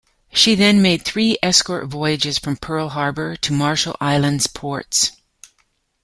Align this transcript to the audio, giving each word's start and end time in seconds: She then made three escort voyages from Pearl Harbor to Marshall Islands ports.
She 0.33 0.55
then 0.55 0.81
made 0.81 1.05
three 1.05 1.37
escort 1.43 1.85
voyages 1.87 2.39
from 2.39 2.57
Pearl 2.57 2.89
Harbor 2.89 3.35
to 3.35 3.53
Marshall 3.53 3.95
Islands 3.99 4.47
ports. 4.47 5.11